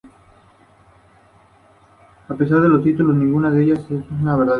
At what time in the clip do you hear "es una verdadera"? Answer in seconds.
3.81-4.17